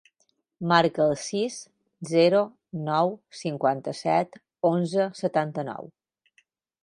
[0.69, 1.57] Marca el sis,
[2.11, 2.39] zero,
[2.87, 4.41] nou, cinquanta-set,
[4.73, 5.93] onze, setanta-nou.